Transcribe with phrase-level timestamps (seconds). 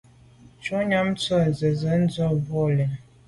[0.63, 2.93] Shutnyàm tshob nzenze ndù à bwôg lem.